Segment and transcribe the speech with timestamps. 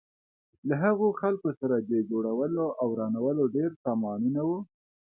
[0.67, 4.59] له هغو خلکو سره د جوړولو او ورانولو ډېر سامانونه وو.